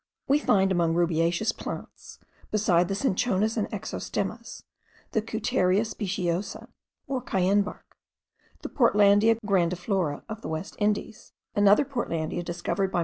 [0.27, 2.17] We find among rubiaceous plants,
[2.49, 4.63] besides the cinchonas and exostemas,
[5.11, 6.69] the Coutarea speciosa
[7.05, 7.97] or Cayenne bark,
[8.63, 12.99] the Portlandia grandiflora of the West Indies, another portlandia discovered by M.